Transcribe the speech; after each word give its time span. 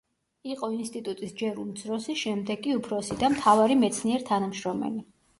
იყო 0.51 0.67
ინსტიტუტის 0.75 1.33
ჯერ 1.41 1.59
უმცროსი, 1.63 2.15
შემდეგ 2.21 2.63
კი 2.63 2.73
უფროსი 2.77 3.17
და 3.19 3.29
მთავარი 3.33 3.77
მეცნიერ 3.83 4.25
თანამშრომელი. 4.31 5.05